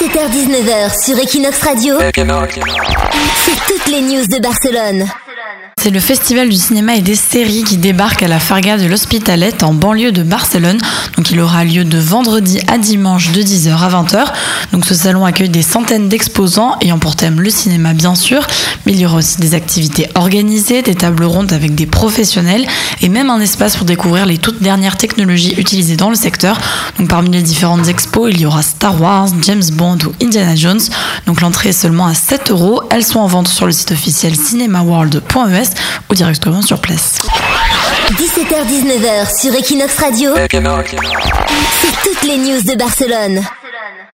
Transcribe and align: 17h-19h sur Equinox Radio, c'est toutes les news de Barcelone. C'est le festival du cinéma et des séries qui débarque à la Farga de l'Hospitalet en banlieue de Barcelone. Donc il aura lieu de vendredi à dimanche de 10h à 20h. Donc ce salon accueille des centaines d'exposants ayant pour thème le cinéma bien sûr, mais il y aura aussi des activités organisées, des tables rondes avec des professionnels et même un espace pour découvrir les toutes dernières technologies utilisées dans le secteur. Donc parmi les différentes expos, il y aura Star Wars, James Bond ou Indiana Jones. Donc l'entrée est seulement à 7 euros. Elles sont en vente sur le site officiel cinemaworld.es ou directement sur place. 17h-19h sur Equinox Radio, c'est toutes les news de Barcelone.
17h-19h 0.00 1.04
sur 1.04 1.18
Equinox 1.18 1.62
Radio, 1.62 1.98
c'est 2.00 3.66
toutes 3.66 3.86
les 3.88 4.00
news 4.00 4.26
de 4.26 4.40
Barcelone. 4.40 5.04
C'est 5.82 5.88
le 5.88 6.00
festival 6.00 6.50
du 6.50 6.56
cinéma 6.56 6.94
et 6.94 7.00
des 7.00 7.14
séries 7.14 7.64
qui 7.64 7.78
débarque 7.78 8.22
à 8.22 8.28
la 8.28 8.38
Farga 8.38 8.76
de 8.76 8.84
l'Hospitalet 8.84 9.64
en 9.64 9.72
banlieue 9.72 10.12
de 10.12 10.22
Barcelone. 10.22 10.78
Donc 11.16 11.30
il 11.30 11.40
aura 11.40 11.64
lieu 11.64 11.84
de 11.84 11.98
vendredi 11.98 12.60
à 12.68 12.76
dimanche 12.76 13.32
de 13.32 13.40
10h 13.40 13.70
à 13.78 13.88
20h. 13.88 14.26
Donc 14.72 14.84
ce 14.84 14.94
salon 14.94 15.24
accueille 15.24 15.48
des 15.48 15.62
centaines 15.62 16.10
d'exposants 16.10 16.76
ayant 16.82 16.98
pour 16.98 17.16
thème 17.16 17.40
le 17.40 17.48
cinéma 17.48 17.94
bien 17.94 18.14
sûr, 18.14 18.46
mais 18.84 18.92
il 18.92 19.00
y 19.00 19.06
aura 19.06 19.16
aussi 19.16 19.40
des 19.40 19.54
activités 19.54 20.10
organisées, 20.16 20.82
des 20.82 20.94
tables 20.94 21.24
rondes 21.24 21.54
avec 21.54 21.74
des 21.74 21.86
professionnels 21.86 22.66
et 23.00 23.08
même 23.08 23.30
un 23.30 23.40
espace 23.40 23.78
pour 23.78 23.86
découvrir 23.86 24.26
les 24.26 24.36
toutes 24.36 24.62
dernières 24.62 24.98
technologies 24.98 25.54
utilisées 25.56 25.96
dans 25.96 26.10
le 26.10 26.16
secteur. 26.16 26.60
Donc 27.00 27.08
parmi 27.08 27.30
les 27.30 27.40
différentes 27.40 27.88
expos, 27.88 28.30
il 28.30 28.42
y 28.42 28.44
aura 28.44 28.60
Star 28.60 29.00
Wars, 29.00 29.28
James 29.40 29.62
Bond 29.72 29.96
ou 30.04 30.12
Indiana 30.22 30.54
Jones. 30.54 30.82
Donc 31.24 31.40
l'entrée 31.40 31.70
est 31.70 31.72
seulement 31.72 32.04
à 32.04 32.12
7 32.12 32.50
euros. 32.50 32.82
Elles 32.90 33.04
sont 33.04 33.20
en 33.20 33.26
vente 33.26 33.48
sur 33.48 33.64
le 33.64 33.72
site 33.72 33.92
officiel 33.92 34.36
cinemaworld.es 34.36 35.70
ou 36.10 36.14
directement 36.14 36.60
sur 36.60 36.78
place. 36.78 37.16
17h-19h 38.10 39.40
sur 39.40 39.54
Equinox 39.54 39.98
Radio, 39.98 40.32
c'est 40.36 42.02
toutes 42.02 42.22
les 42.24 42.36
news 42.36 42.60
de 42.60 42.76
Barcelone. 42.76 43.40